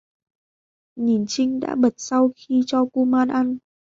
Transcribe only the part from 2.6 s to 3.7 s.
cho kuman ăn